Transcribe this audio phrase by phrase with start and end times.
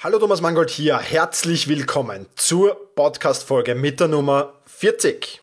[0.00, 5.42] Hallo Thomas Mangold hier, herzlich willkommen zur Podcast-Folge mit der Nummer 40.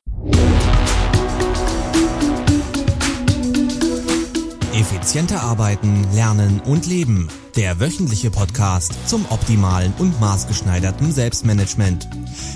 [4.73, 7.27] Effizienter arbeiten, lernen und leben.
[7.57, 12.07] Der wöchentliche Podcast zum optimalen und maßgeschneiderten Selbstmanagement.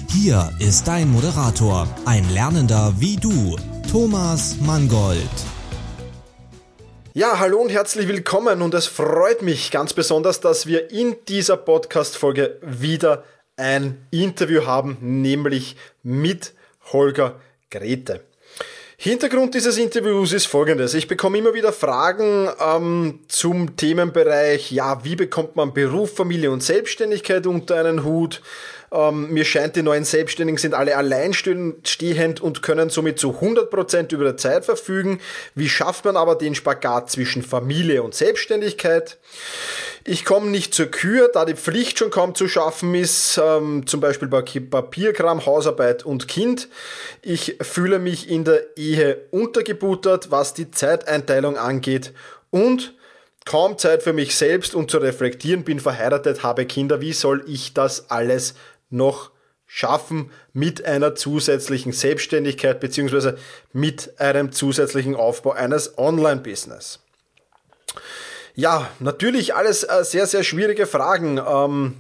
[0.10, 3.58] Hier ist dein Moderator, ein Lernender wie du,
[3.92, 5.28] Thomas Mangold.
[7.20, 11.58] Ja, hallo und herzlich willkommen und es freut mich ganz besonders, dass wir in dieser
[11.58, 13.26] Podcast-Folge wieder
[13.58, 16.54] ein Interview haben, nämlich mit
[16.94, 17.36] Holger
[17.72, 18.22] Grete.
[19.02, 20.94] Hintergrund dieses Interviews ist folgendes.
[20.94, 26.62] Ich bekomme immer wieder Fragen ähm, zum Themenbereich, ja, wie bekommt man Beruf, Familie und
[26.62, 28.42] Selbstständigkeit unter einen Hut?
[28.92, 34.32] Ähm, mir scheint, die neuen Selbstständigen sind alle alleinstehend und können somit zu 100% über
[34.32, 35.22] die Zeit verfügen.
[35.56, 39.18] Wie schafft man aber den Spagat zwischen Familie und Selbstständigkeit?
[40.06, 44.00] Ich komme nicht zur Kür, da die Pflicht schon kaum zu schaffen ist, ähm, zum
[44.00, 46.70] Beispiel bei Papierkram, Hausarbeit und Kind.
[47.22, 52.14] Ich fühle mich in der Ehe untergebuttert, was die Zeiteinteilung angeht
[52.50, 52.96] und
[53.46, 57.02] kaum Zeit für mich selbst und zu reflektieren, bin verheiratet, habe Kinder.
[57.02, 58.54] Wie soll ich das alles
[58.90, 59.32] noch
[59.72, 63.38] schaffen mit einer zusätzlichen Selbstständigkeit beziehungsweise
[63.72, 67.00] mit einem zusätzlichen Aufbau eines Online-Business.
[68.60, 71.38] Ja, natürlich alles äh, sehr, sehr schwierige Fragen.
[71.38, 71.96] Ähm,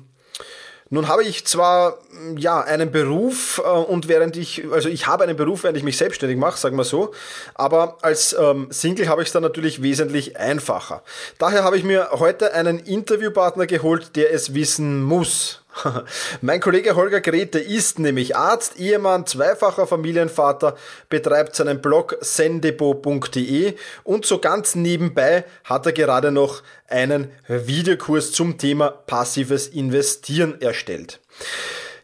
[0.89, 1.99] nun habe ich zwar
[2.35, 5.95] ja einen Beruf äh, und während ich, also ich habe einen Beruf, während ich mich
[5.95, 7.13] selbstständig mache, sagen wir so,
[7.53, 11.01] aber als ähm, Single habe ich es dann natürlich wesentlich einfacher.
[11.37, 15.61] Daher habe ich mir heute einen Interviewpartner geholt, der es wissen muss.
[16.41, 20.75] mein Kollege Holger Grete ist nämlich Arzt, Ehemann, zweifacher Familienvater,
[21.09, 28.57] betreibt seinen Blog sendebo.de und so ganz nebenbei hat er gerade noch einen Videokurs zum
[28.57, 31.19] Thema passives Investieren erstellt.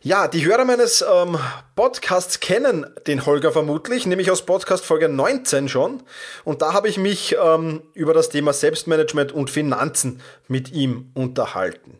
[0.02, 1.40] Ja, die Hörer meines ähm,
[1.76, 6.04] Podcasts kennen den Holger vermutlich, nämlich aus Podcast Folge 19 schon.
[6.44, 11.98] Und da habe ich mich ähm, über das Thema Selbstmanagement und Finanzen mit ihm unterhalten.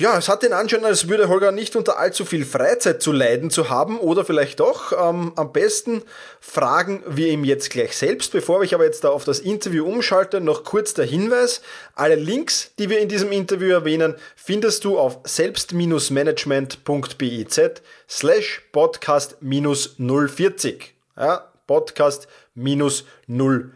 [0.00, 3.50] Ja, es hat den Anschein, als würde Holger nicht unter allzu viel Freizeit zu leiden
[3.50, 4.92] zu haben oder vielleicht doch.
[4.92, 6.00] Ähm, am besten
[6.40, 8.32] fragen wir ihm jetzt gleich selbst.
[8.32, 11.60] Bevor ich aber jetzt da auf das Interview umschalte, noch kurz der Hinweis.
[11.94, 17.60] Alle Links, die wir in diesem Interview erwähnen, findest du auf selbst-management.biz
[18.08, 20.94] slash podcast 040.
[21.18, 23.74] Ja, podcast 040.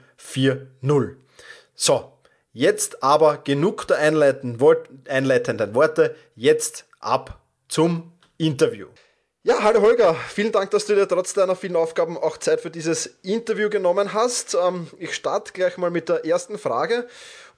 [1.75, 2.14] So,
[2.57, 8.87] Jetzt aber genug der einleitenden Worte, jetzt ab zum Interview.
[9.43, 12.71] Ja, hallo Holger, vielen Dank, dass du dir trotz deiner vielen Aufgaben auch Zeit für
[12.71, 14.55] dieses Interview genommen hast.
[14.55, 17.09] Ähm, ich starte gleich mal mit der ersten Frage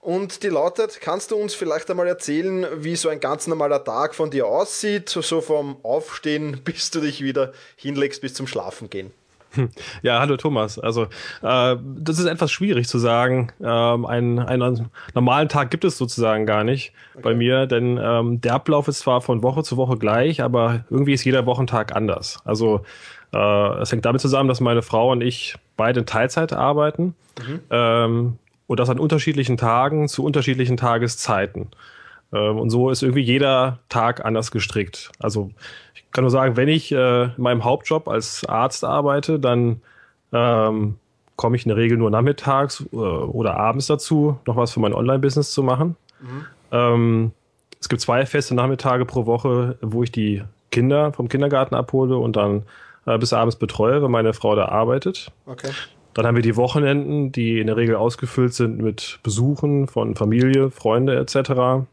[0.00, 4.14] und die lautet, kannst du uns vielleicht einmal erzählen, wie so ein ganz normaler Tag
[4.14, 9.12] von dir aussieht, so vom Aufstehen, bis du dich wieder hinlegst, bis zum Schlafen gehen?
[10.02, 10.78] Ja, hallo Thomas.
[10.78, 11.04] Also
[11.42, 13.52] äh, das ist etwas schwierig zu sagen.
[13.62, 17.22] Ähm, einen, einen normalen Tag gibt es sozusagen gar nicht okay.
[17.22, 21.12] bei mir, denn ähm, der Ablauf ist zwar von Woche zu Woche gleich, aber irgendwie
[21.12, 22.38] ist jeder Wochentag anders.
[22.44, 22.82] Also
[23.32, 27.14] äh, es hängt damit zusammen, dass meine Frau und ich beide in Teilzeit arbeiten
[27.46, 27.60] mhm.
[27.70, 31.68] ähm, und das an unterschiedlichen Tagen zu unterschiedlichen Tageszeiten.
[32.32, 35.10] Ähm, und so ist irgendwie jeder Tag anders gestrickt.
[35.18, 35.50] Also
[36.12, 39.80] kann nur sagen, wenn ich äh, in meinem Hauptjob als Arzt arbeite, dann
[40.32, 40.96] ähm,
[41.36, 44.94] komme ich in der Regel nur nachmittags äh, oder abends dazu, noch was für mein
[44.94, 45.96] Online-Business zu machen.
[46.20, 46.44] Mhm.
[46.72, 47.32] Ähm,
[47.80, 52.36] es gibt zwei feste Nachmittage pro Woche, wo ich die Kinder vom Kindergarten abhole und
[52.36, 52.62] dann
[53.06, 55.30] äh, bis abends betreue, wenn meine Frau da arbeitet.
[55.46, 55.70] Okay.
[56.14, 60.70] Dann haben wir die Wochenenden, die in der Regel ausgefüllt sind mit Besuchen von Familie,
[60.70, 61.86] Freunde etc.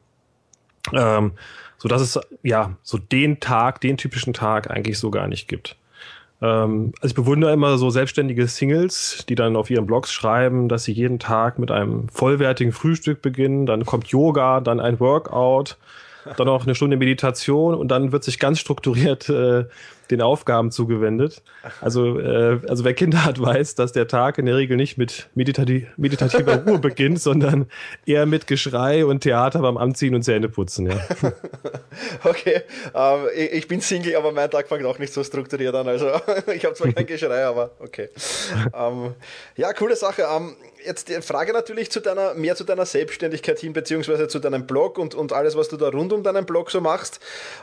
[0.92, 1.34] Ähm,
[1.78, 5.76] so dass es ja so den Tag, den typischen Tag eigentlich so gar nicht gibt.
[6.42, 10.86] Ähm, also ich bewundere immer so selbstständige Singles, die dann auf ihren Blogs schreiben, dass
[10.86, 15.78] sie jeden Tag mit einem vollwertigen Frühstück beginnen, dann kommt Yoga, dann ein Workout,
[16.38, 19.66] dann noch eine Stunde Meditation und dann wird sich ganz strukturiert äh,
[20.12, 21.42] den Aufgaben zugewendet.
[21.82, 25.30] Also, äh, also wer Kinder hat, weiß, dass der Tag in der Regel nicht mit
[25.36, 27.68] meditati meditativer Ruhe beginnt, sondern
[28.06, 30.88] eher mit Geschrei und Theater beim Anziehen und Zähneputzen.
[30.88, 30.98] Ja.
[32.24, 32.62] okay,
[32.94, 35.88] ähm, ich bin Single, aber mein Tag fängt auch nicht so strukturiert an.
[35.88, 36.12] Also
[36.54, 38.10] ich habe zwar kein Geschrei, aber okay.
[38.74, 39.14] Ähm,
[39.56, 40.24] ja, coole Sache.
[40.36, 40.56] Ähm,
[40.86, 44.98] jetzt die Frage natürlich zu deiner, mehr zu deiner Selbstständigkeit hin, beziehungsweise zu deinem Blog
[44.98, 47.20] und, und alles, was du da rund um deinen Blog so machst.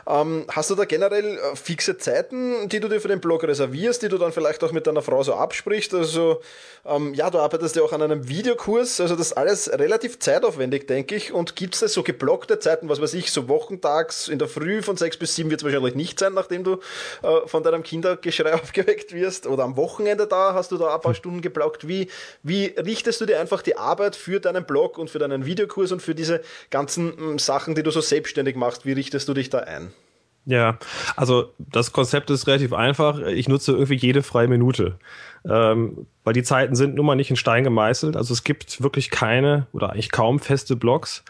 [0.07, 1.97] Ähm, hast du da generell äh, fixe
[2.31, 5.01] Zeiten, die du dir für den Blog reservierst, die du dann vielleicht auch mit deiner
[5.01, 5.93] Frau so absprichst?
[5.93, 6.41] Also,
[6.85, 10.87] ähm, ja, du arbeitest ja auch an einem Videokurs, also das ist alles relativ zeitaufwendig,
[10.87, 11.33] denke ich.
[11.33, 14.97] Und gibt es so geblockte Zeiten, was weiß ich, so wochentags in der Früh von
[14.97, 16.79] sechs bis sieben wird es wahrscheinlich nicht sein, nachdem du
[17.23, 19.47] äh, von deinem Kindergeschrei aufgeweckt wirst?
[19.47, 21.87] Oder am Wochenende da hast du da ein paar Stunden geblockt?
[21.87, 22.07] Wie,
[22.43, 26.01] wie richtest du dir einfach die Arbeit für deinen Blog und für deinen Videokurs und
[26.01, 29.59] für diese ganzen mm, Sachen, die du so selbstständig machst, wie richtest du dich da
[29.59, 29.93] ein?
[30.45, 30.77] Ja,
[31.15, 33.19] also das Konzept ist relativ einfach.
[33.19, 34.95] Ich nutze irgendwie jede freie Minute.
[35.47, 38.15] Ähm, weil die Zeiten sind nun mal nicht in Stein gemeißelt.
[38.15, 41.23] Also es gibt wirklich keine oder eigentlich kaum feste Blogs.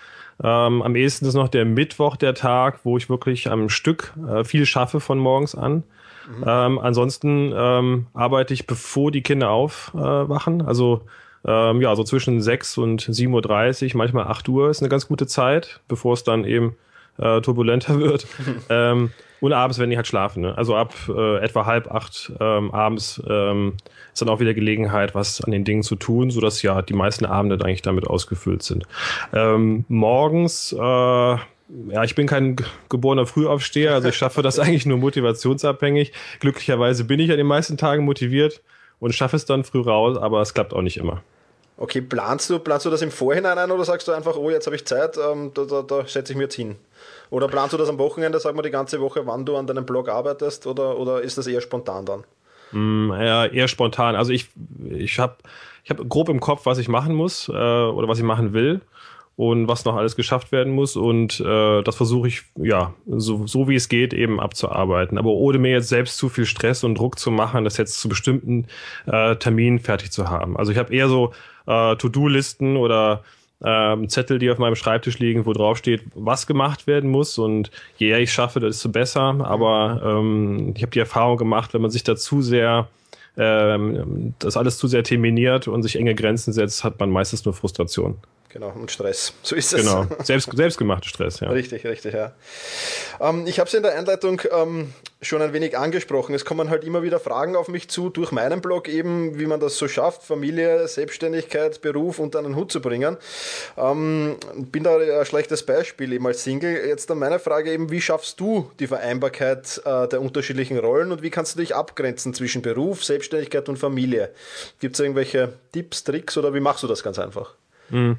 [0.44, 4.44] Ähm, am ehesten ist noch der Mittwoch der Tag, wo ich wirklich am Stück äh,
[4.44, 5.84] viel schaffe von morgens an.
[6.28, 6.44] Mhm.
[6.46, 10.62] Ähm, ansonsten ähm, arbeite ich, bevor die Kinder aufwachen.
[10.62, 11.02] Äh, also
[11.46, 15.28] ähm, ja, so zwischen 6 und 7.30 Uhr, manchmal 8 Uhr ist eine ganz gute
[15.28, 16.76] Zeit, bevor es dann eben
[17.18, 18.28] äh, turbulenter wird.
[18.70, 20.44] ähm, und abends, wenn die halt schlafen.
[20.44, 20.56] Ne?
[20.56, 23.74] Also ab äh, etwa halb acht ähm, abends ähm,
[24.14, 27.26] ist dann auch wieder Gelegenheit, was an den Dingen zu tun, sodass ja die meisten
[27.26, 28.86] Abende eigentlich damit ausgefüllt sind.
[29.34, 31.38] Ähm, morgens äh,
[31.90, 32.58] ja, ich bin kein
[32.90, 36.12] geborener Frühaufsteher, also ich schaffe das eigentlich nur motivationsabhängig.
[36.40, 38.62] Glücklicherweise bin ich an den meisten Tagen motiviert
[39.00, 41.24] und schaffe es dann früh raus, aber es klappt auch nicht immer.
[41.78, 44.68] Okay, planst du, planst du das im Vorhinein ein oder sagst du einfach, oh, jetzt
[44.68, 46.76] habe ich Zeit, ähm, da, da, da setze ich mir jetzt hin?
[47.32, 49.86] Oder planst du das am Wochenende, sag mal, die ganze Woche, wann du an deinem
[49.86, 52.24] Blog arbeitest oder, oder ist das eher spontan dann?
[52.74, 54.16] Mm, ja, eher spontan.
[54.16, 54.50] Also ich,
[54.90, 55.38] ich habe
[55.84, 58.82] ich hab grob im Kopf, was ich machen muss äh, oder was ich machen will
[59.38, 60.98] und was noch alles geschafft werden muss.
[60.98, 65.18] Und äh, das versuche ich, ja, so, so wie es geht, eben abzuarbeiten.
[65.18, 68.10] Aber ohne mir jetzt selbst zu viel Stress und Druck zu machen, das jetzt zu
[68.10, 68.68] bestimmten
[69.06, 70.58] äh, Terminen fertig zu haben.
[70.58, 71.32] Also ich habe eher so
[71.66, 73.24] äh, To-Do-Listen oder
[73.64, 77.38] ähm, Zettel, die auf meinem Schreibtisch liegen, wo drauf steht, was gemacht werden muss.
[77.38, 79.38] Und je eher ich schaffe, desto besser.
[79.44, 82.88] Aber ähm, ich habe die Erfahrung gemacht, wenn man sich da zu sehr
[83.38, 87.54] ähm, das alles zu sehr terminiert und sich enge Grenzen setzt, hat man meistens nur
[87.54, 88.18] Frustration.
[88.50, 89.34] Genau, und Stress.
[89.44, 89.82] So ist es.
[89.82, 91.50] Genau, Selbst, selbstgemachter Stress, ja.
[91.50, 92.34] Richtig, richtig, ja.
[93.22, 96.34] Ähm, ich habe es in der Einleitung ähm, schon ein wenig angesprochen.
[96.34, 99.60] Es kommen halt immer wieder Fragen auf mich zu, durch meinen Blog eben, wie man
[99.60, 103.18] das so schafft, Familie, Selbstständigkeit, Beruf unter einen Hut zu bringen.
[103.78, 106.88] Ähm, bin da ein schlechtes Beispiel eben als Single.
[106.88, 111.22] Jetzt dann meine Frage eben, wie schaffst du die Vereinbarkeit äh, der unterschiedlichen Rollen und
[111.22, 114.32] wie kannst du dich abgrenzen zwischen Beruf, Selbstständigkeit und Familie?
[114.80, 117.54] Gibt es irgendwelche Tipps, Tricks oder wie machst du das ganz einfach?
[117.90, 118.18] Mhm.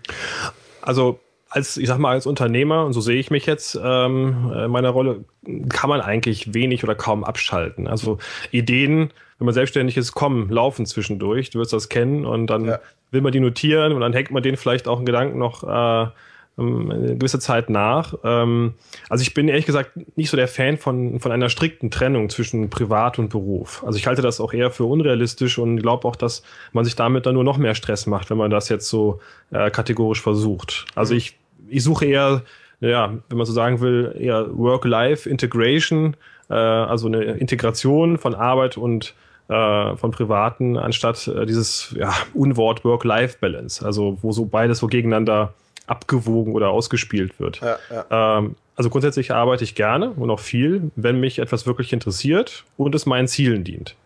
[0.81, 1.19] Also
[1.53, 4.91] als, ich sag mal, als Unternehmer, und so sehe ich mich jetzt ähm, in meiner
[4.91, 5.25] Rolle,
[5.69, 7.87] kann man eigentlich wenig oder kaum abschalten.
[7.87, 8.19] Also
[8.51, 11.51] Ideen, wenn man selbstständig ist, kommen, laufen zwischendurch.
[11.51, 12.81] Du wirst das kennen und dann ja.
[13.11, 16.11] will man die notieren und dann hängt man denen vielleicht auch einen Gedanken noch äh,
[16.59, 18.15] ähm, eine gewisse Zeit nach.
[18.25, 18.75] Ähm,
[19.09, 22.69] also ich bin ehrlich gesagt nicht so der Fan von, von einer strikten Trennung zwischen
[22.69, 23.83] Privat und Beruf.
[23.87, 27.27] Also ich halte das auch eher für unrealistisch und glaube auch, dass man sich damit
[27.27, 29.21] dann nur noch mehr Stress macht, wenn man das jetzt so
[29.51, 30.85] äh, kategorisch versucht.
[30.95, 31.19] Also mhm.
[31.19, 31.39] ich,
[31.73, 32.43] ich suche eher,
[32.81, 36.17] ja, wenn man so sagen will, eher Work-Life-Integration,
[36.51, 39.15] äh, also eine Integration von Arbeit und
[39.49, 45.55] äh, von Privaten, anstatt äh, dieses ja, Unwort Work-Life-Balance, also wo so beides so gegeneinander
[45.87, 47.61] abgewogen oder ausgespielt wird.
[47.61, 48.39] Ja, ja.
[48.39, 52.95] Ähm, also grundsätzlich arbeite ich gerne und auch viel, wenn mich etwas wirklich interessiert und
[52.95, 53.97] es meinen Zielen dient.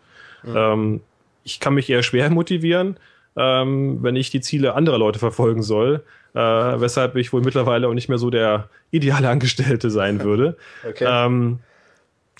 [0.42, 0.56] Mhm.
[0.56, 1.00] Ähm,
[1.44, 2.96] ich kann mich eher schwer motivieren,
[3.36, 6.02] ähm, wenn ich die Ziele anderer Leute verfolgen soll,
[6.34, 10.56] äh, weshalb ich wohl mittlerweile auch nicht mehr so der ideale Angestellte sein würde.
[10.88, 11.06] okay.
[11.08, 11.60] Ähm,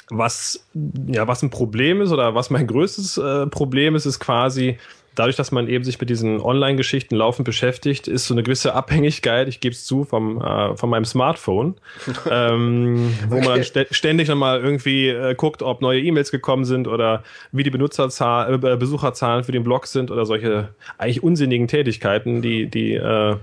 [0.08, 0.66] was,
[1.08, 4.78] ja, was ein Problem ist oder was mein größtes äh, Problem ist, ist quasi,
[5.16, 9.48] dadurch, dass man eben sich mit diesen Online-Geschichten laufend beschäftigt, ist so eine gewisse Abhängigkeit,
[9.48, 11.74] ich gebe es zu, vom, äh, von meinem Smartphone,
[12.30, 17.24] ähm, wo man dann ständig nochmal irgendwie äh, guckt, ob neue E-Mails gekommen sind oder
[17.50, 20.68] wie die Benutzerzahl, äh, Besucherzahlen für den Blog sind oder solche
[20.98, 23.36] eigentlich unsinnigen Tätigkeiten, die, die äh,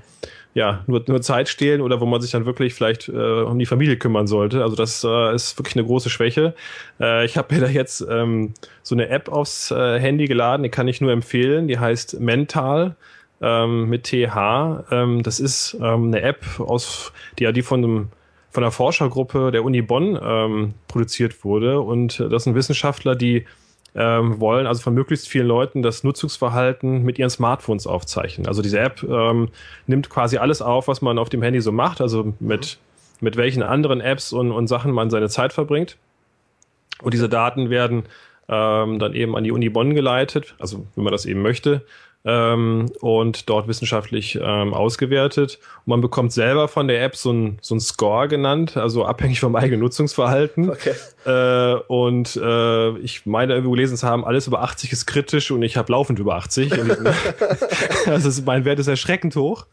[0.53, 3.65] ja, nur, nur Zeit stehlen oder wo man sich dann wirklich vielleicht äh, um die
[3.65, 4.61] Familie kümmern sollte.
[4.63, 6.53] Also das äh, ist wirklich eine große Schwäche.
[6.99, 10.69] Äh, ich habe mir da jetzt ähm, so eine App aufs äh, Handy geladen, die
[10.69, 11.67] kann ich nur empfehlen.
[11.67, 12.95] Die heißt Mental
[13.41, 14.85] ähm, mit TH.
[14.91, 18.07] Ähm, das ist ähm, eine App aus, die ja die von einem
[18.51, 21.81] von einer Forschergruppe der Uni Bonn ähm, produziert wurde.
[21.81, 23.47] Und das sind Wissenschaftler, die
[23.95, 28.47] ähm, wollen also von möglichst vielen Leuten das Nutzungsverhalten mit ihren Smartphones aufzeichnen.
[28.47, 29.49] Also diese App ähm,
[29.87, 32.79] nimmt quasi alles auf, was man auf dem Handy so macht, also mit,
[33.21, 35.97] mit welchen anderen Apps und, und Sachen man seine Zeit verbringt.
[37.01, 38.03] Und diese Daten werden
[38.49, 41.85] ähm, dann eben an die Uni Bonn geleitet, also wenn man das eben möchte.
[42.25, 45.59] Ähm, und dort wissenschaftlich ähm, ausgewertet.
[45.85, 49.39] Und man bekommt selber von der App so ein, so ein Score genannt, also abhängig
[49.39, 50.69] vom eigenen Nutzungsverhalten.
[50.69, 50.93] Okay.
[51.25, 55.61] Äh, und äh, ich meine, irgendwo gelesen zu haben, alles über 80 ist kritisch und
[55.63, 56.73] ich habe laufend über 80.
[58.05, 59.65] also ist, mein Wert ist erschreckend hoch.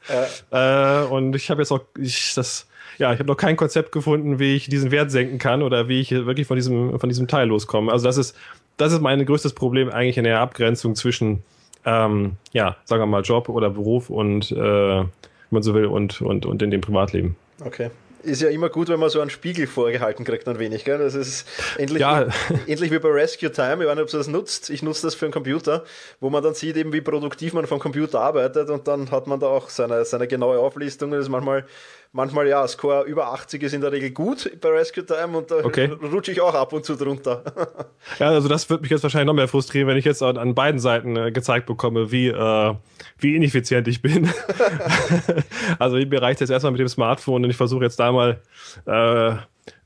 [0.50, 1.02] Ja.
[1.02, 2.66] Äh, und ich habe jetzt auch ich, das
[2.98, 6.00] ja, ich habe noch kein Konzept gefunden, wie ich diesen Wert senken kann oder wie
[6.00, 7.90] ich wirklich von diesem, von diesem Teil loskomme.
[7.90, 8.36] Also das ist,
[8.76, 11.42] das ist mein größtes Problem eigentlich in der Abgrenzung zwischen
[11.84, 15.08] ähm, ja, sagen wir mal Job oder Beruf und, äh, wenn
[15.50, 17.36] man so will, und, und, und in dem Privatleben.
[17.64, 17.90] Okay
[18.22, 20.84] ist ja immer gut, wenn man so einen Spiegel vorgehalten kriegt, ein wenig.
[20.84, 20.98] Gell?
[20.98, 21.46] Das ist
[21.78, 22.28] endlich, ja.
[22.66, 23.82] endlich wie bei Rescue Time.
[23.82, 24.70] Ich weiß nicht, ob du das nutzt.
[24.70, 25.84] Ich nutze das für einen Computer,
[26.20, 29.40] wo man dann sieht, eben wie produktiv man vom Computer arbeitet und dann hat man
[29.40, 31.10] da auch seine, seine genaue Auflistung.
[31.10, 31.64] Das ist manchmal
[32.12, 35.56] manchmal ja, Score über 80 ist in der Regel gut bei Rescue Time und da
[35.56, 35.90] okay.
[36.12, 37.44] rutsche ich auch ab und zu drunter.
[38.18, 40.54] ja, also das wird mich jetzt wahrscheinlich noch mehr frustrieren, wenn ich jetzt an, an
[40.54, 42.74] beiden Seiten äh, gezeigt bekomme, wie, äh,
[43.18, 44.28] wie ineffizient ich bin.
[45.78, 48.40] also mir reicht jetzt erstmal mit dem Smartphone und ich versuche jetzt da mal
[48.86, 49.36] äh,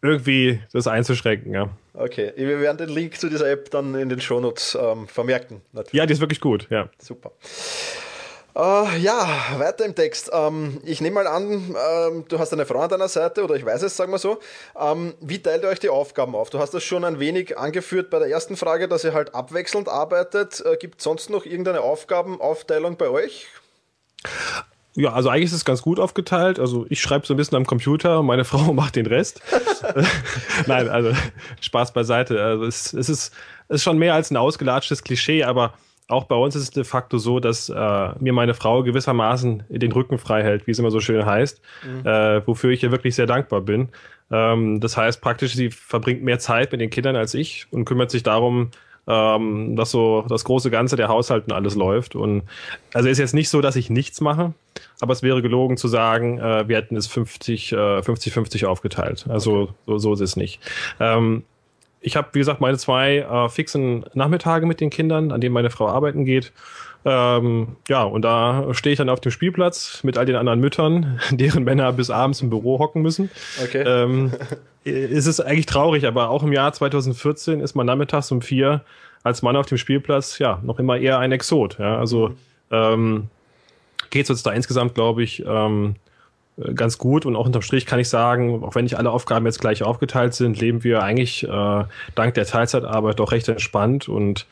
[0.03, 1.69] irgendwie das einzuschränken, ja.
[1.95, 5.63] Okay, wir werden den Link zu dieser App dann in den Shownotes ähm, vermerken.
[5.73, 5.95] Natürlich.
[5.95, 6.89] Ja, die ist wirklich gut, ja.
[6.99, 7.31] Super.
[8.57, 9.27] Uh, ja,
[9.59, 10.31] weiter im Text.
[10.33, 13.65] Ähm, ich nehme mal an, ähm, du hast eine Frau an deiner Seite oder ich
[13.65, 14.39] weiß es, sagen wir so.
[14.79, 16.51] Ähm, wie teilt ihr euch die Aufgaben auf?
[16.51, 19.89] Du hast das schon ein wenig angeführt bei der ersten Frage, dass ihr halt abwechselnd
[19.89, 20.65] arbeitet.
[20.65, 23.49] Äh, Gibt es sonst noch irgendeine Aufgabenaufteilung bei euch?
[24.97, 26.59] Ja, also eigentlich ist es ganz gut aufgeteilt.
[26.61, 29.43] Also ich schreibe so ein bisschen am Computer und meine Frau macht den Rest.
[30.67, 31.13] Nein, also
[31.61, 32.43] Spaß beiseite.
[32.43, 33.35] Also es, es, ist,
[33.69, 35.75] es ist schon mehr als ein ausgelatschtes Klischee, aber
[36.07, 39.93] auch bei uns ist es de facto so, dass äh, mir meine Frau gewissermaßen den
[39.93, 42.07] Rücken frei hält, wie es immer so schön heißt, mhm.
[42.07, 43.89] äh, wofür ich ihr wirklich sehr dankbar bin.
[44.31, 48.11] Ähm, das heißt praktisch, sie verbringt mehr Zeit mit den Kindern als ich und kümmert
[48.11, 48.71] sich darum,
[49.07, 52.17] ähm, dass so das große Ganze der Haushalt und alles läuft.
[52.17, 52.43] Und
[52.93, 54.55] also ist jetzt nicht so, dass ich nichts mache,
[55.01, 59.27] aber es wäre gelogen zu sagen, äh, wir hätten es 50, äh, 50-50 aufgeteilt.
[59.29, 59.73] Also okay.
[59.87, 60.61] so, so ist es nicht.
[61.01, 61.45] Ähm,
[62.05, 65.71] ich habe, wie gesagt, meine zwei äh, fixen Nachmittage mit den Kindern, an denen meine
[65.71, 66.53] Frau arbeiten geht.
[67.07, 71.21] Ähm, ja, und da stehe ich dann auf dem Spielplatz mit all den anderen Müttern,
[71.31, 73.31] deren Männer bis abends im Büro hocken müssen.
[73.63, 73.83] Okay.
[73.87, 74.33] Ähm,
[74.85, 78.83] ist es eigentlich traurig, aber auch im Jahr 2014 ist man nachmittags um vier
[79.23, 81.79] als Mann auf dem Spielplatz ja noch immer eher ein Exot.
[81.79, 82.37] Ja, also mhm.
[82.71, 83.29] ähm,
[84.11, 85.99] geht es uns da insgesamt, glaube ich, ähm, äh,
[86.75, 89.61] ganz gut und auch unterm Strich kann ich sagen, auch wenn nicht alle Aufgaben jetzt
[89.61, 91.85] gleich aufgeteilt sind, leben wir eigentlich äh,
[92.15, 94.47] dank der Teilzeitarbeit doch recht entspannt und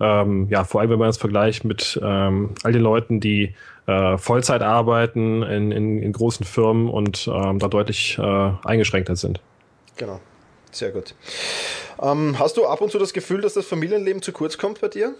[0.00, 3.54] ähm, ja, vor allem wenn man das vergleicht mit ähm, all den Leuten, die
[3.86, 9.40] äh, Vollzeit arbeiten in, in, in großen Firmen und ähm, da deutlich äh, eingeschränkter sind.
[9.96, 10.20] Genau,
[10.70, 11.14] sehr gut.
[12.00, 14.88] Ähm, hast du ab und zu das Gefühl, dass das Familienleben zu kurz kommt bei
[14.88, 15.14] dir?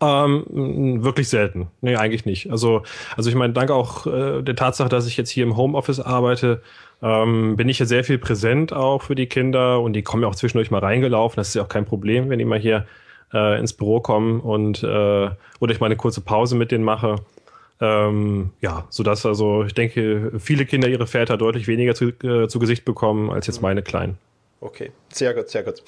[0.00, 1.68] Ähm, wirklich selten.
[1.80, 2.50] Nee, eigentlich nicht.
[2.50, 2.82] Also,
[3.16, 6.62] also ich meine, danke auch äh, der Tatsache, dass ich jetzt hier im Homeoffice arbeite,
[7.02, 10.28] ähm, bin ich ja sehr viel präsent auch für die Kinder und die kommen ja
[10.28, 11.36] auch zwischendurch mal reingelaufen.
[11.36, 12.86] Das ist ja auch kein Problem, wenn die mal hier
[13.32, 17.16] äh, ins Büro kommen und äh, oder ich mal eine kurze Pause mit denen mache.
[17.80, 22.58] Ähm, ja, sodass also ich denke, viele Kinder ihre Väter deutlich weniger zu, äh, zu
[22.58, 24.18] Gesicht bekommen als jetzt meine Kleinen.
[24.60, 25.82] Okay, sehr gut, sehr gut.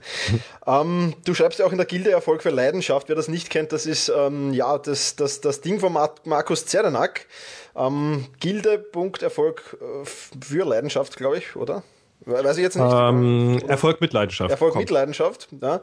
[0.66, 3.08] ähm, du schreibst ja auch in der Gilde Erfolg für Leidenschaft.
[3.08, 7.26] Wer das nicht kennt, das ist ähm, ja das, das, das Ding von Markus Zerenak.
[7.76, 11.82] Ähm, Gilde.erfolg äh, für Leidenschaft, glaube ich, oder?
[12.26, 12.92] Weiß ich jetzt nicht.
[12.92, 14.50] Ähm, Erfolg mit Leidenschaft.
[14.50, 14.82] Erfolg kommt.
[14.82, 15.46] mit Leidenschaft.
[15.62, 15.80] Ja.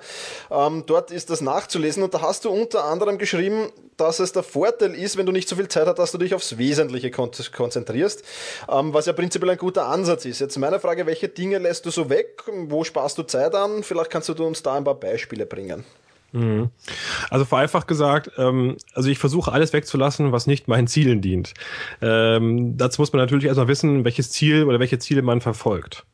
[0.51, 4.43] Ähm, dort ist das nachzulesen und da hast du unter anderem geschrieben, dass es der
[4.43, 7.31] Vorteil ist, wenn du nicht so viel Zeit hast, dass du dich aufs Wesentliche kon
[7.55, 8.25] konzentrierst,
[8.69, 10.39] ähm, was ja prinzipiell ein guter Ansatz ist.
[10.39, 12.43] Jetzt meine Frage, welche Dinge lässt du so weg?
[12.67, 13.81] Wo sparst du Zeit an?
[13.81, 15.85] Vielleicht kannst du uns da ein paar Beispiele bringen.
[16.33, 16.71] Mhm.
[17.29, 21.53] Also vereinfacht gesagt, ähm, also ich versuche alles wegzulassen, was nicht meinen Zielen dient.
[22.01, 26.05] Ähm, dazu muss man natürlich erstmal wissen, welches Ziel oder welche Ziele man verfolgt.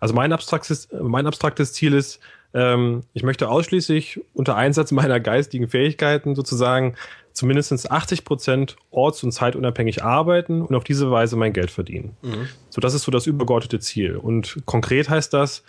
[0.00, 2.20] Also mein abstraktes, mein abstraktes Ziel ist,
[2.52, 6.94] ähm, ich möchte ausschließlich unter Einsatz meiner geistigen Fähigkeiten sozusagen
[7.32, 12.16] zumindest 80 Prozent orts- und zeitunabhängig arbeiten und auf diese Weise mein Geld verdienen.
[12.22, 12.48] Mhm.
[12.70, 14.16] So, das ist so das übergeordnete Ziel.
[14.16, 15.62] Und konkret heißt das,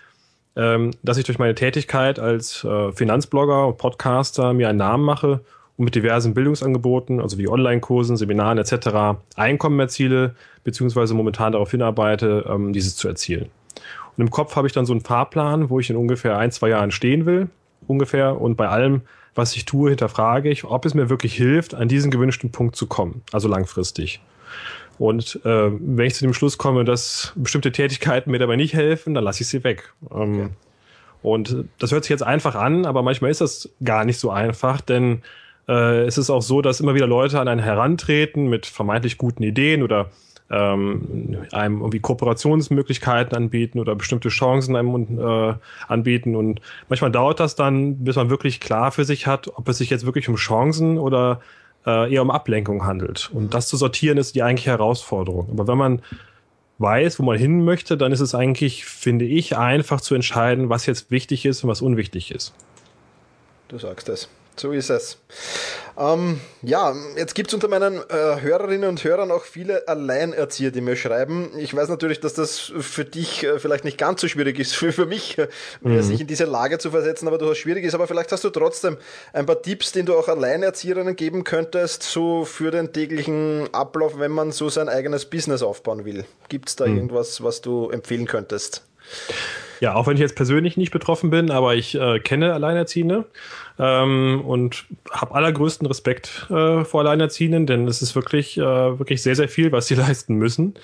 [0.55, 5.41] ähm, dass ich durch meine Tätigkeit als äh, Finanzblogger und Podcaster mir einen Namen mache
[5.77, 9.21] und mit diversen Bildungsangeboten, also wie Online-Kursen, Seminaren etc.
[9.35, 13.50] Einkommen erziele, beziehungsweise momentan darauf hinarbeite, ähm, dieses zu erzielen.
[14.21, 16.69] Und im Kopf habe ich dann so einen Fahrplan, wo ich in ungefähr ein, zwei
[16.69, 17.49] Jahren stehen will,
[17.87, 18.39] ungefähr.
[18.39, 19.01] Und bei allem,
[19.33, 22.85] was ich tue, hinterfrage ich, ob es mir wirklich hilft, an diesen gewünschten Punkt zu
[22.85, 24.21] kommen, also langfristig.
[24.99, 29.15] Und äh, wenn ich zu dem Schluss komme, dass bestimmte Tätigkeiten mir dabei nicht helfen,
[29.15, 29.91] dann lasse ich sie weg.
[30.13, 30.49] Ähm, okay.
[31.23, 34.81] Und das hört sich jetzt einfach an, aber manchmal ist das gar nicht so einfach,
[34.81, 35.23] denn
[35.67, 39.41] äh, es ist auch so, dass immer wieder Leute an einen herantreten mit vermeintlich guten
[39.41, 40.11] Ideen oder
[40.51, 45.53] ähm, einem irgendwie Kooperationsmöglichkeiten anbieten oder bestimmte Chancen einem äh,
[45.88, 46.36] anbieten.
[46.36, 49.89] Und manchmal dauert das dann, bis man wirklich klar für sich hat, ob es sich
[49.89, 51.39] jetzt wirklich um Chancen oder
[51.86, 53.31] äh, eher um Ablenkung handelt.
[53.34, 55.50] Und das zu sortieren ist die eigentliche Herausforderung.
[55.51, 56.01] Aber wenn man
[56.79, 60.86] weiß, wo man hin möchte, dann ist es eigentlich, finde ich, einfach zu entscheiden, was
[60.86, 62.53] jetzt wichtig ist und was unwichtig ist.
[63.70, 64.27] Du sagst es.
[64.58, 65.17] So ist es.
[66.01, 70.81] Ähm, ja, jetzt gibt es unter meinen äh, Hörerinnen und Hörern auch viele Alleinerzieher, die
[70.81, 71.51] mir schreiben.
[71.60, 74.91] Ich weiß natürlich, dass das für dich äh, vielleicht nicht ganz so schwierig ist, für,
[74.91, 75.48] für mich, äh,
[75.81, 76.01] mhm.
[76.01, 77.93] sich in diese Lage zu versetzen, aber du hast schwierig ist.
[77.93, 78.98] Aber vielleicht hast du trotzdem
[79.34, 84.31] ein paar Tipps, den du auch Alleinerzieherinnen geben könntest, so für den täglichen Ablauf, wenn
[84.31, 86.25] man so sein eigenes Business aufbauen will.
[86.50, 86.96] Gibt es da mhm.
[86.96, 88.84] irgendwas, was du empfehlen könntest?
[89.81, 93.25] Ja, auch wenn ich jetzt persönlich nicht betroffen bin, aber ich äh, kenne Alleinerziehende
[93.79, 99.35] ähm, und habe allergrößten Respekt äh, vor Alleinerziehenden, denn es ist wirklich, äh, wirklich sehr,
[99.35, 100.75] sehr viel, was sie leisten müssen.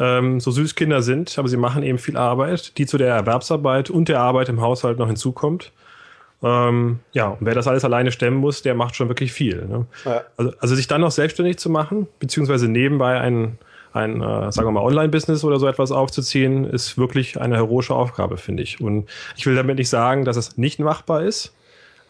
[0.00, 3.90] Ähm, so süß Kinder sind, aber sie machen eben viel Arbeit, die zu der Erwerbsarbeit
[3.90, 5.70] und der Arbeit im Haushalt noch hinzukommt.
[6.42, 9.64] Ähm, ja, und wer das alles alleine stemmen muss, der macht schon wirklich viel.
[9.66, 9.86] Ne?
[10.04, 10.22] Ja.
[10.36, 13.58] Also, also sich dann noch selbstständig zu machen, beziehungsweise nebenbei einen
[13.92, 18.36] ein, äh, sagen wir mal, Online-Business oder so etwas aufzuziehen, ist wirklich eine heroische Aufgabe,
[18.36, 18.80] finde ich.
[18.80, 21.54] Und ich will damit nicht sagen, dass es nicht machbar ist,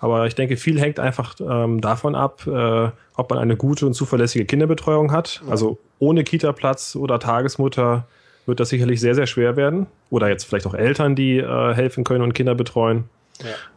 [0.02, 3.94] aber ich denke, viel hängt einfach ähm, davon ab, äh, ob man eine gute und
[3.94, 5.42] zuverlässige Kinderbetreuung hat.
[5.48, 8.06] Also ohne Kita-Platz oder Tagesmutter
[8.44, 9.86] wird das sicherlich sehr, sehr schwer werden.
[10.10, 13.04] Oder jetzt vielleicht auch Eltern, die äh, helfen können und Kinder betreuen.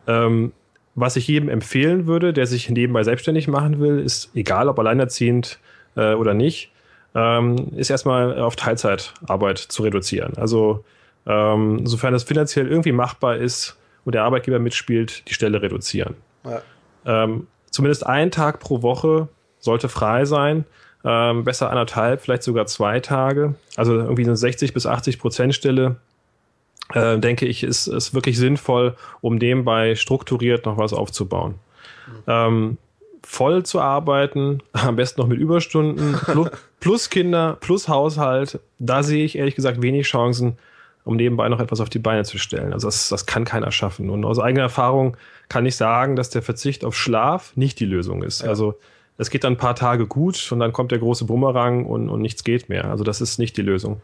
[0.08, 0.26] Ja.
[0.26, 0.52] Ähm,
[0.96, 5.60] was ich jedem empfehlen würde, der sich nebenbei selbstständig machen will, ist egal ob alleinerziehend
[5.96, 6.72] äh, oder nicht,
[7.16, 10.34] ähm, ist erstmal auf Teilzeitarbeit zu reduzieren.
[10.36, 10.84] Also
[11.26, 16.16] ähm, sofern es finanziell irgendwie machbar ist und der Arbeitgeber mitspielt, die Stelle reduzieren.
[16.44, 16.62] Ja.
[17.06, 19.30] Ähm, zumindest ein Tag pro Woche
[19.60, 20.66] sollte frei sein.
[21.04, 23.56] Ähm, besser anderthalb, vielleicht sogar zwei Tage.
[23.76, 25.98] Also irgendwie eine 60 bis 80 Prozent Stelle,
[26.94, 31.56] äh, denke ich, ist, ist wirklich sinnvoll, um nebenbei strukturiert noch was aufzubauen.
[32.08, 32.24] Mhm.
[32.28, 32.78] Ähm,
[33.26, 39.26] voll zu arbeiten, am besten noch mit Überstunden, plus, plus, Kinder, plus Haushalt, da sehe
[39.26, 40.58] ich ehrlich gesagt wenig Chancen,
[41.04, 42.74] um nebenbei noch etwas auf die Beine zu stellen.
[42.74, 44.10] Also das, das kann keiner schaffen.
[44.10, 45.18] Und aus eigener Erfahrung
[45.50, 48.42] kann ich sagen, dass der Verzicht auf Schlaf nicht die Lösung ist.
[48.42, 48.50] Ja.
[48.50, 48.76] Also
[49.18, 52.22] es geht dann ein paar Tage gut und dann kommt der große Bumerang und, und
[52.22, 52.86] nichts geht mehr.
[52.86, 54.02] Also das ist nicht die Lösung.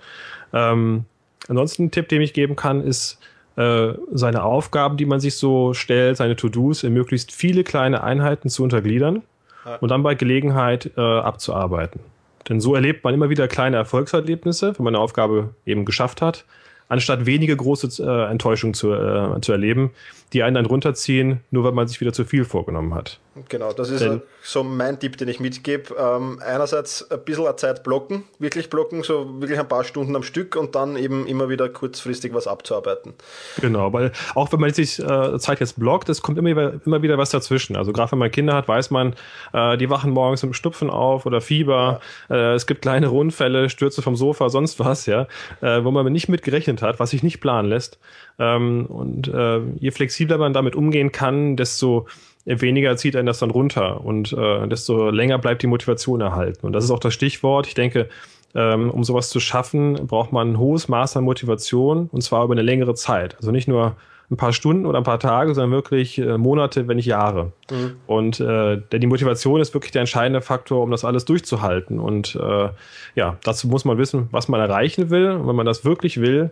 [0.53, 1.05] Ähm,
[1.47, 3.19] ansonsten ein Tipp, den ich geben kann, ist,
[3.61, 8.49] äh, seine Aufgaben, die man sich so stellt, seine To-Dos in möglichst viele kleine Einheiten
[8.49, 9.23] zu untergliedern
[9.65, 9.75] ja.
[9.75, 12.01] und dann bei Gelegenheit äh, abzuarbeiten.
[12.49, 16.45] Denn so erlebt man immer wieder kleine Erfolgserlebnisse, wenn man eine Aufgabe eben geschafft hat
[16.91, 19.91] anstatt wenige große äh, Enttäuschungen zu, äh, zu erleben,
[20.33, 23.19] die einen dann runterziehen, nur weil man sich wieder zu viel vorgenommen hat.
[23.47, 25.95] Genau, das ist Denn, so mein Tipp, den ich mitgebe.
[25.97, 30.57] Ähm, einerseits ein bisschen Zeit blocken, wirklich blocken, so wirklich ein paar Stunden am Stück
[30.57, 33.13] und dann eben immer wieder kurzfristig was abzuarbeiten.
[33.61, 37.17] Genau, weil auch wenn man sich äh, Zeit jetzt blockt, es kommt immer, immer wieder
[37.17, 37.77] was dazwischen.
[37.77, 39.15] Also gerade wenn man Kinder hat, weiß man,
[39.53, 42.35] äh, die wachen morgens mit Stupfen auf oder Fieber, ja.
[42.35, 45.27] äh, es gibt kleine Rundfälle, Stürze vom Sofa, sonst was, ja,
[45.61, 47.97] äh, wo man nicht mit gerechnet hat, was sich nicht planen lässt.
[48.41, 52.07] Ähm, und äh, je flexibler man damit umgehen kann, desto
[52.45, 56.65] weniger zieht einen das dann runter und äh, desto länger bleibt die Motivation erhalten.
[56.65, 57.67] Und das ist auch das Stichwort.
[57.67, 58.09] Ich denke,
[58.55, 62.53] ähm, um sowas zu schaffen, braucht man ein hohes Maß an Motivation und zwar über
[62.53, 63.35] eine längere Zeit.
[63.35, 63.95] Also nicht nur
[64.31, 67.51] ein paar Stunden oder ein paar Tage, sondern wirklich äh, Monate, wenn nicht Jahre.
[67.69, 67.95] Mhm.
[68.07, 71.99] Und äh, denn die Motivation ist wirklich der entscheidende Faktor, um das alles durchzuhalten.
[71.99, 72.69] Und äh,
[73.13, 75.31] ja, dazu muss man wissen, was man erreichen will.
[75.31, 76.49] Und wenn man das wirklich will,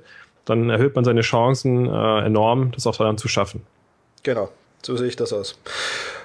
[0.49, 3.65] dann erhöht man seine Chancen äh, enorm, das auch dann zu schaffen.
[4.23, 4.49] Genau,
[4.81, 5.57] so sehe ich das aus.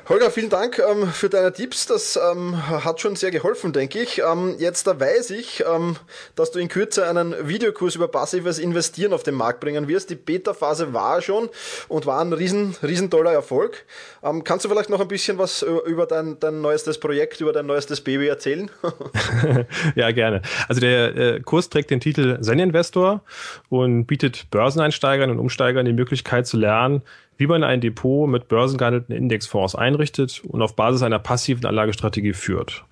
[0.07, 1.87] Holger, vielen Dank ähm, für deine Tipps.
[1.87, 4.21] Das ähm, hat schon sehr geholfen, denke ich.
[4.21, 5.97] Ähm, jetzt da weiß ich, ähm,
[6.37, 10.11] dass du in Kürze einen Videokurs über passives Investieren auf den Markt bringen wirst.
[10.11, 11.49] Die Beta-Phase war schon
[11.89, 13.87] und war ein riesen, riesen toller Erfolg.
[14.23, 17.65] Ähm, kannst du vielleicht noch ein bisschen was über dein, dein neuestes Projekt, über dein
[17.65, 18.71] neuestes Baby erzählen?
[19.95, 20.43] ja, gerne.
[20.69, 23.23] Also der äh, Kurs trägt den Titel Zen Investor
[23.71, 27.01] und bietet Börseneinsteigern und Umsteigern die Möglichkeit zu lernen,
[27.37, 32.85] wie man ein Depot mit börsengehandelten Indexfonds einrichtet und auf Basis einer passiven Anlagestrategie führt.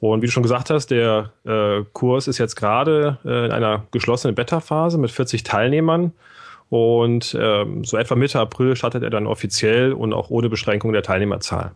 [0.00, 3.84] Und wie du schon gesagt hast, der äh, Kurs ist jetzt gerade äh, in einer
[3.92, 6.12] geschlossenen Beta-Phase mit 40 Teilnehmern.
[6.70, 11.02] Und ähm, so etwa Mitte April startet er dann offiziell und auch ohne Beschränkung der
[11.02, 11.72] Teilnehmerzahl.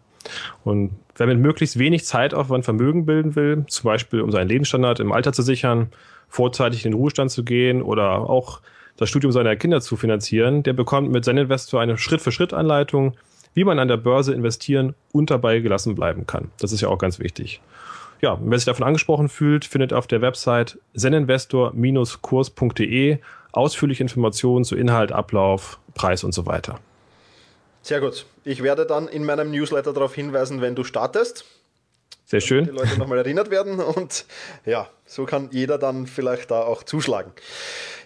[0.65, 5.13] Und wer mit möglichst wenig Zeitaufwand Vermögen bilden will, zum Beispiel um seinen Lebensstandard im
[5.13, 5.89] Alter zu sichern,
[6.29, 8.61] vorzeitig in den Ruhestand zu gehen oder auch
[8.97, 13.17] das Studium seiner Kinder zu finanzieren, der bekommt mit Zen Investor eine Schritt-für-Schritt-Anleitung,
[13.55, 16.51] wie man an der Börse investieren und dabei gelassen bleiben kann.
[16.61, 17.61] Das ist ja auch ganz wichtig.
[18.21, 23.19] Ja, wer sich davon angesprochen fühlt, findet auf der Website zeninvestor-kurs.de
[23.53, 26.81] ausführliche Informationen zu Inhalt, Ablauf, Preis und so weiter.
[27.83, 28.27] Sehr gut.
[28.45, 31.45] Ich werde dann in meinem Newsletter darauf hinweisen, wenn du startest.
[32.29, 32.65] Sehr schön.
[32.65, 34.25] Die Leute nochmal erinnert werden und
[34.65, 37.33] ja, so kann jeder dann vielleicht da auch zuschlagen.